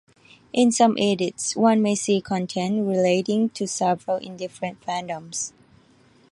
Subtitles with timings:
[0.51, 5.53] In some edits, one may see content relating to several different fandoms.